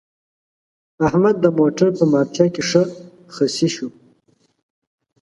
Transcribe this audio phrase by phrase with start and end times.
[1.07, 2.83] احمد د موټر په مارچه کې ښه
[3.33, 3.87] خصي شو.